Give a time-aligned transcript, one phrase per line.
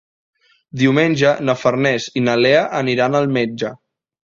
[0.81, 3.75] Diumenge na Farners i na Lea aniran al metge.